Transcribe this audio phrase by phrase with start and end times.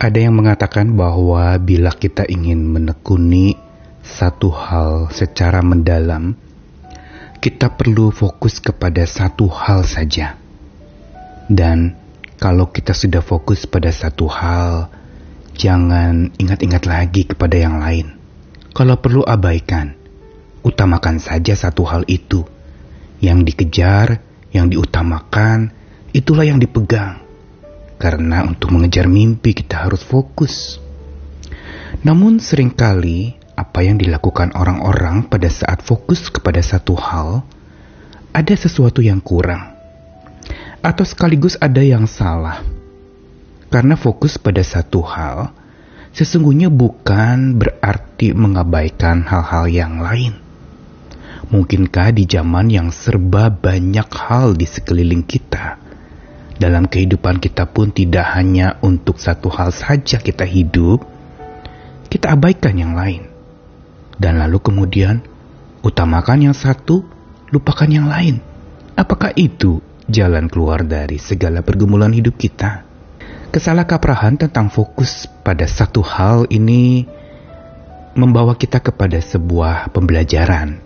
[0.00, 3.52] Ada yang mengatakan bahwa bila kita ingin menekuni
[4.00, 6.40] satu hal secara mendalam,
[7.36, 10.40] kita perlu fokus kepada satu hal saja.
[11.52, 12.00] Dan
[12.40, 14.88] kalau kita sudah fokus pada satu hal,
[15.52, 18.16] jangan ingat-ingat lagi kepada yang lain.
[18.72, 20.00] Kalau perlu abaikan,
[20.64, 22.40] utamakan saja satu hal itu.
[23.20, 25.76] Yang dikejar, yang diutamakan,
[26.16, 27.29] itulah yang dipegang.
[28.00, 30.80] Karena untuk mengejar mimpi kita harus fokus.
[32.00, 37.44] Namun sering kali apa yang dilakukan orang-orang pada saat fokus kepada satu hal,
[38.32, 39.76] ada sesuatu yang kurang.
[40.80, 42.64] Atau sekaligus ada yang salah.
[43.68, 45.52] Karena fokus pada satu hal,
[46.16, 50.40] sesungguhnya bukan berarti mengabaikan hal-hal yang lain.
[51.52, 55.76] Mungkinkah di zaman yang serba banyak hal di sekeliling kita,
[56.60, 61.00] dalam kehidupan kita pun tidak hanya untuk satu hal saja kita hidup,
[62.12, 63.32] kita abaikan yang lain.
[64.20, 65.24] Dan lalu kemudian
[65.80, 67.00] utamakan yang satu,
[67.48, 68.44] lupakan yang lain.
[68.92, 72.84] Apakah itu jalan keluar dari segala pergumulan hidup kita?
[73.48, 77.08] Kesalahkaprahan tentang fokus pada satu hal ini
[78.12, 80.76] membawa kita kepada sebuah pembelajaran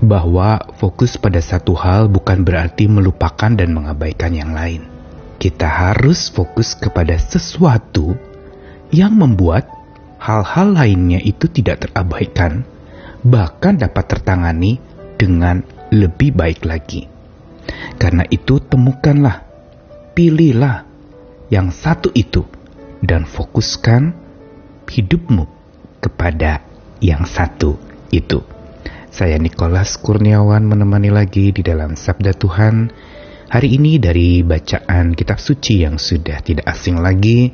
[0.00, 4.97] bahwa fokus pada satu hal bukan berarti melupakan dan mengabaikan yang lain
[5.38, 8.18] kita harus fokus kepada sesuatu
[8.90, 9.70] yang membuat
[10.18, 12.66] hal-hal lainnya itu tidak terabaikan,
[13.22, 14.82] bahkan dapat tertangani
[15.14, 15.62] dengan
[15.94, 17.06] lebih baik lagi.
[17.96, 19.46] Karena itu, temukanlah,
[20.18, 20.82] pilihlah
[21.54, 22.42] yang satu itu,
[22.98, 24.10] dan fokuskan
[24.90, 25.46] hidupmu
[26.02, 26.66] kepada
[26.98, 27.78] yang satu
[28.10, 28.42] itu.
[29.08, 32.90] Saya Nikolas Kurniawan menemani lagi di dalam Sabda Tuhan
[33.48, 37.48] Hari ini dari bacaan kitab suci yang sudah tidak asing lagi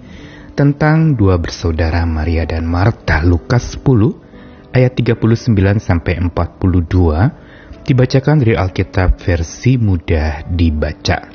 [0.59, 9.23] tentang dua bersaudara Maria dan Marta Lukas 10 ayat 39 sampai 42 dibacakan dari Alkitab
[9.23, 11.31] versi mudah dibaca.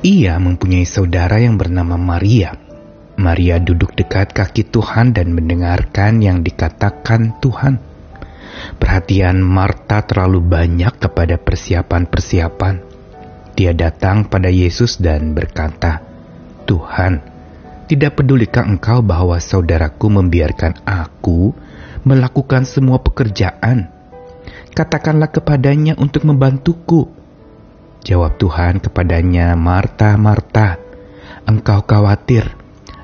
[0.00, 2.56] Ia mempunyai saudara yang bernama Maria.
[3.20, 7.76] Maria duduk dekat kaki Tuhan dan mendengarkan yang dikatakan Tuhan.
[8.80, 12.87] Perhatian Marta terlalu banyak kepada persiapan-persiapan
[13.58, 15.98] dia datang pada Yesus dan berkata,
[16.62, 17.18] "Tuhan,
[17.90, 21.50] tidak pedulikah engkau bahwa saudaraku membiarkan aku
[22.06, 23.90] melakukan semua pekerjaan?
[24.78, 27.10] Katakanlah kepadanya untuk membantuku."
[28.06, 30.78] Jawab Tuhan kepadanya, "Marta, Marta,
[31.42, 32.54] engkau khawatir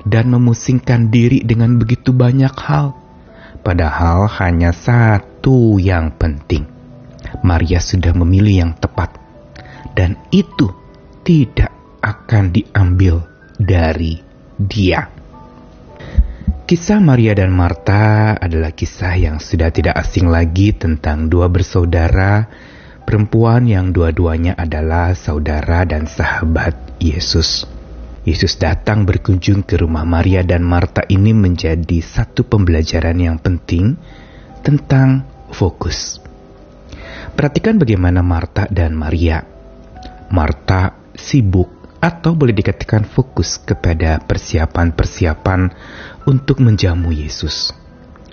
[0.07, 2.95] dan memusingkan diri dengan begitu banyak hal,
[3.59, 6.63] padahal hanya satu yang penting.
[7.43, 9.24] Maria sudah memilih yang tepat."
[9.95, 10.69] Dan itu
[11.23, 11.71] tidak
[12.03, 13.25] akan diambil
[13.57, 14.19] dari
[14.59, 15.09] dia.
[16.65, 22.49] Kisah Maria dan Marta adalah kisah yang sudah tidak asing lagi tentang dua bersaudara
[23.05, 27.69] perempuan yang dua-duanya adalah saudara dan sahabat Yesus.
[28.25, 33.93] Yesus datang berkunjung ke rumah Maria dan Marta ini menjadi satu pembelajaran yang penting
[34.65, 35.21] tentang
[35.53, 36.17] fokus.
[37.37, 39.54] Perhatikan bagaimana Marta dan Maria
[40.35, 45.71] Marta sibuk atau boleh dikatakan fokus kepada persiapan-persiapan
[46.27, 47.71] untuk menjamu Yesus.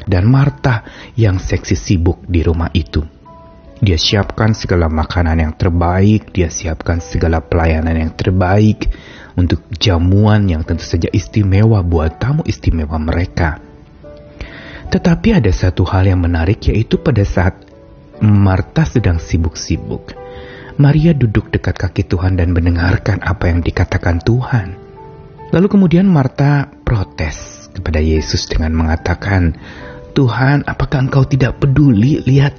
[0.03, 0.83] Dan Marta
[1.15, 3.07] yang seksi sibuk di rumah itu.
[3.79, 8.91] Dia siapkan segala makanan yang terbaik, dia siapkan segala pelayanan yang terbaik
[9.39, 13.63] untuk jamuan yang tentu saja istimewa buat tamu istimewa mereka.
[14.91, 17.63] Tetapi ada satu hal yang menarik yaitu pada saat
[18.19, 20.22] Marta sedang sibuk-sibuk
[20.81, 24.79] Maria duduk dekat kaki Tuhan dan mendengarkan apa yang dikatakan Tuhan.
[25.53, 29.53] Lalu kemudian Marta protes kepada Yesus dengan mengatakan,
[30.17, 32.25] "Tuhan, apakah Engkau tidak peduli?
[32.25, 32.57] Lihat,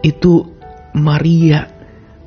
[0.00, 0.48] itu
[0.96, 1.68] Maria.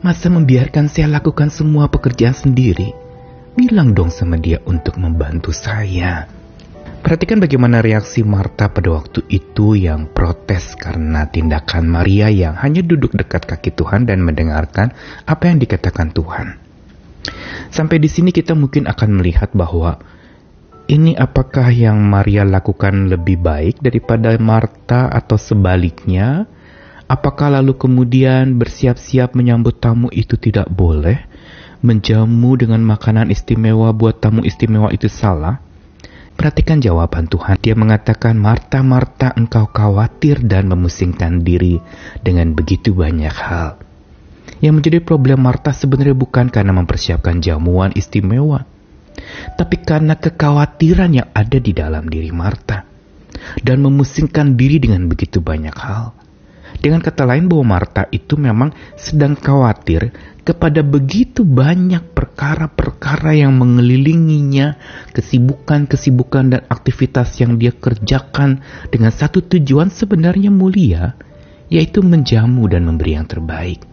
[0.06, 2.94] Masa membiarkan saya lakukan semua pekerjaan sendiri?
[3.58, 6.37] Bilang dong sama dia untuk membantu saya."
[7.08, 13.16] Perhatikan bagaimana reaksi Marta pada waktu itu yang protes karena tindakan Maria yang hanya duduk
[13.16, 14.92] dekat kaki Tuhan dan mendengarkan
[15.24, 16.60] apa yang dikatakan Tuhan.
[17.72, 20.04] Sampai di sini kita mungkin akan melihat bahwa
[20.92, 26.44] ini apakah yang Maria lakukan lebih baik daripada Marta atau sebaliknya?
[27.08, 31.24] Apakah lalu kemudian bersiap-siap menyambut tamu itu tidak boleh?
[31.80, 35.64] Menjamu dengan makanan istimewa buat tamu istimewa itu salah?
[36.38, 37.58] Perhatikan jawaban Tuhan.
[37.58, 41.82] Dia mengatakan, Marta, Marta, engkau khawatir dan memusingkan diri
[42.22, 43.82] dengan begitu banyak hal.
[44.62, 48.70] Yang menjadi problem Marta sebenarnya bukan karena mempersiapkan jamuan istimewa.
[49.58, 52.86] tapi karena kekhawatiran yang ada di dalam diri Marta
[53.66, 56.14] dan memusingkan diri dengan begitu banyak hal.
[56.78, 60.14] Dengan kata lain bahwa Marta itu memang sedang khawatir
[60.48, 64.80] kepada begitu banyak perkara-perkara yang mengelilinginya,
[65.12, 71.20] kesibukan-kesibukan dan aktivitas yang dia kerjakan dengan satu tujuan sebenarnya mulia,
[71.68, 73.84] yaitu menjamu dan memberi yang terbaik.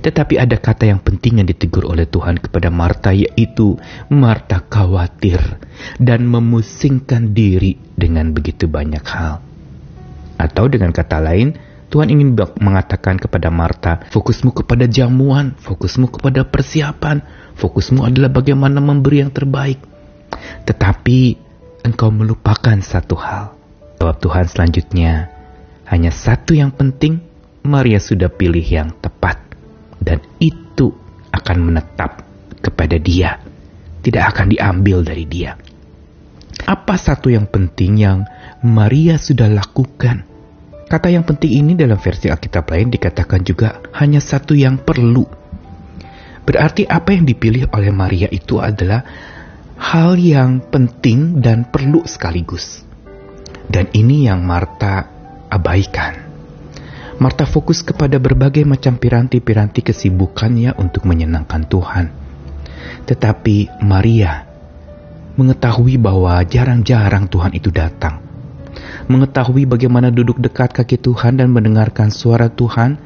[0.00, 3.76] Tetapi ada kata yang penting yang ditegur oleh Tuhan kepada Marta yaitu
[4.08, 5.60] Marta khawatir
[6.00, 9.44] dan memusingkan diri dengan begitu banyak hal.
[10.40, 11.54] Atau dengan kata lain,
[11.94, 17.22] Tuhan ingin mengatakan kepada Marta, fokusmu kepada jamuan, fokusmu kepada persiapan,
[17.54, 19.78] fokusmu adalah bagaimana memberi yang terbaik.
[20.66, 21.38] Tetapi
[21.86, 23.54] engkau melupakan satu hal.
[24.02, 25.30] Jawab Tuhan selanjutnya,
[25.86, 27.22] hanya satu yang penting,
[27.62, 29.38] Maria sudah pilih yang tepat
[30.02, 30.90] dan itu
[31.30, 32.26] akan menetap
[32.58, 33.38] kepada dia,
[34.02, 35.54] tidak akan diambil dari dia.
[36.66, 38.26] Apa satu yang penting yang
[38.66, 40.33] Maria sudah lakukan?
[40.94, 45.26] Kata yang penting ini dalam versi Alkitab lain dikatakan juga hanya satu yang perlu.
[46.46, 49.02] Berarti apa yang dipilih oleh Maria itu adalah
[49.74, 52.86] hal yang penting dan perlu sekaligus.
[53.66, 55.10] Dan ini yang Marta
[55.50, 56.30] abaikan.
[57.18, 62.06] Marta fokus kepada berbagai macam piranti-piranti kesibukannya untuk menyenangkan Tuhan.
[63.02, 64.46] Tetapi Maria
[65.34, 68.33] mengetahui bahwa jarang-jarang Tuhan itu datang.
[69.06, 72.96] Mengetahui bagaimana duduk dekat kaki Tuhan dan mendengarkan suara Tuhan,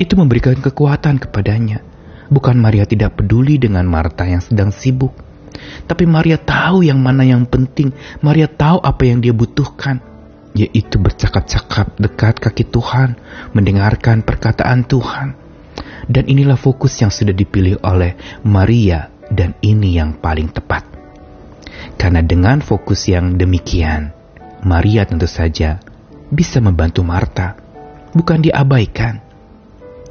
[0.00, 1.84] itu memberikan kekuatan kepadanya.
[2.32, 5.12] Bukan Maria tidak peduli dengan Marta yang sedang sibuk.
[5.84, 7.92] Tapi Maria tahu yang mana yang penting.
[8.24, 10.12] Maria tahu apa yang dia butuhkan
[10.52, 13.16] yaitu bercakap-cakap dekat kaki Tuhan,
[13.56, 15.28] mendengarkan perkataan Tuhan.
[16.08, 20.84] Dan inilah fokus yang sudah dipilih oleh Maria dan ini yang paling tepat.
[21.96, 24.12] Karena dengan fokus yang demikian,
[24.62, 25.82] Maria tentu saja
[26.30, 27.58] bisa membantu Marta,
[28.14, 29.18] bukan diabaikan.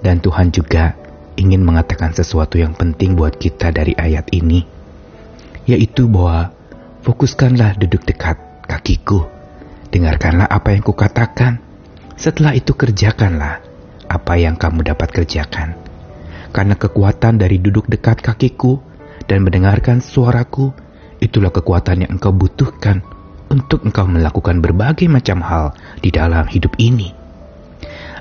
[0.01, 0.97] Dan Tuhan juga
[1.39, 4.65] ingin mengatakan sesuatu yang penting buat kita dari ayat ini,
[5.65, 6.51] yaitu bahwa
[7.05, 8.37] fokuskanlah duduk dekat
[8.67, 9.41] kakiku
[9.91, 11.59] dengarkanlah apa yang kukatakan.
[12.15, 13.59] Setelah itu kerjakanlah
[14.07, 15.75] apa yang kamu dapat kerjakan.
[16.51, 18.79] Karena kekuatan dari duduk dekat kakiku
[19.27, 20.71] dan mendengarkan suaraku,
[21.23, 23.03] itulah kekuatan yang engkau butuhkan
[23.51, 27.11] untuk engkau melakukan berbagai macam hal di dalam hidup ini.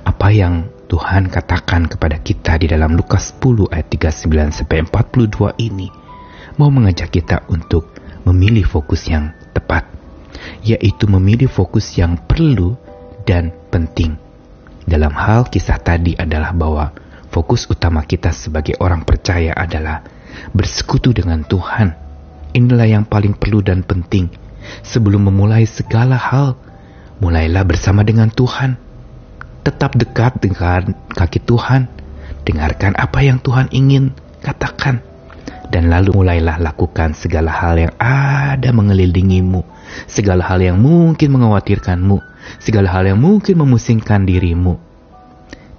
[0.03, 5.87] Apa yang Tuhan katakan kepada kita di dalam Lukas 10 ayat 39 sampai 42 ini
[6.59, 7.95] mau mengajak kita untuk
[8.27, 9.87] memilih fokus yang tepat
[10.67, 12.75] yaitu memilih fokus yang perlu
[13.23, 14.19] dan penting.
[14.83, 16.91] Dalam hal kisah tadi adalah bahwa
[17.31, 20.03] fokus utama kita sebagai orang percaya adalah
[20.51, 21.95] bersekutu dengan Tuhan.
[22.51, 24.50] Inilah yang paling perlu dan penting.
[24.85, 26.57] Sebelum memulai segala hal,
[27.21, 28.77] mulailah bersama dengan Tuhan.
[29.61, 31.89] Tetap dekat dengan kaki Tuhan.
[32.45, 35.05] Dengarkan apa yang Tuhan ingin katakan
[35.71, 39.63] dan lalu mulailah lakukan segala hal yang ada mengelilingimu,
[40.11, 42.19] segala hal yang mungkin mengkhawatirkanmu,
[42.59, 44.77] segala hal yang mungkin memusingkan dirimu.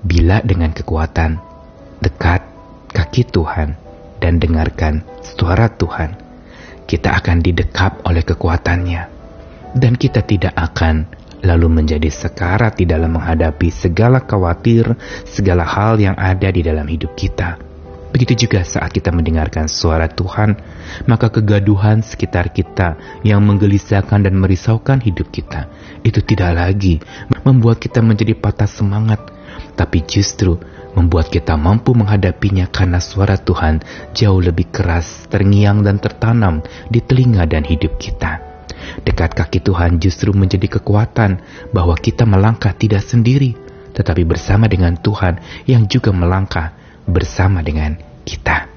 [0.02, 1.38] Bila dengan kekuatan
[2.02, 2.42] dekat
[2.96, 3.78] kaki Tuhan
[4.24, 6.16] dan dengarkan suara Tuhan,
[6.86, 9.02] kita akan didekap oleh kekuatannya.
[9.72, 11.08] Dan kita tidak akan
[11.42, 14.94] lalu menjadi sekarat di dalam menghadapi segala khawatir,
[15.26, 17.58] segala hal yang ada di dalam hidup kita.
[18.12, 20.60] Begitu juga saat kita mendengarkan suara Tuhan,
[21.08, 25.72] maka kegaduhan sekitar kita yang menggelisahkan dan merisaukan hidup kita
[26.04, 27.00] itu tidak lagi
[27.48, 29.32] membuat kita menjadi patah semangat,
[29.80, 30.60] tapi justru
[30.96, 37.48] membuat kita mampu menghadapinya karena suara Tuhan jauh lebih keras, terngiang dan tertanam di telinga
[37.48, 38.52] dan hidup kita.
[39.06, 43.56] Dekat kaki Tuhan justru menjadi kekuatan bahwa kita melangkah tidak sendiri,
[43.94, 46.74] tetapi bersama dengan Tuhan yang juga melangkah
[47.06, 48.68] bersama dengan kita.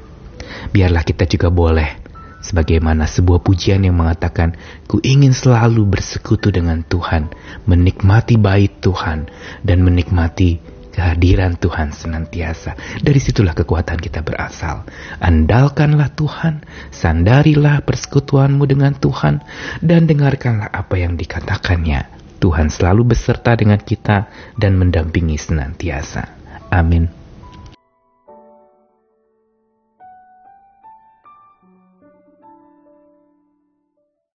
[0.70, 2.04] Biarlah kita juga boleh
[2.44, 4.52] sebagaimana sebuah pujian yang mengatakan,
[4.84, 7.32] "Ku ingin selalu bersekutu dengan Tuhan,
[7.64, 9.26] menikmati bait Tuhan,
[9.64, 14.86] dan menikmati kehadiran Tuhan senantiasa." Dari situlah kekuatan kita berasal.
[15.18, 16.62] Andalkanlah Tuhan,
[16.94, 19.42] sandarilah persekutuanmu dengan Tuhan,
[19.82, 22.14] dan dengarkanlah apa yang dikatakannya.
[22.38, 26.28] Tuhan selalu beserta dengan kita dan mendampingi senantiasa.
[26.70, 27.23] Amin.